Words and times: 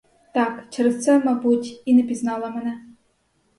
Так, 0.33 0.63
через 0.69 1.03
це, 1.03 1.19
мабуть, 1.19 1.81
і 1.85 1.95
не 1.95 2.03
пізнала 2.03 2.49
мене. 2.49 2.83